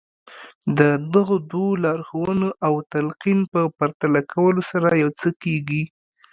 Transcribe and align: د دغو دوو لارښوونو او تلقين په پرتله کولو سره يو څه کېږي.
د 0.77 0.79
دغو 1.13 1.35
دوو 1.51 1.67
لارښوونو 1.83 2.49
او 2.67 2.73
تلقين 2.93 3.39
په 3.53 3.61
پرتله 3.79 4.21
کولو 4.33 4.61
سره 4.71 4.89
يو 5.03 5.09
څه 5.19 5.29
کېږي. 5.43 5.83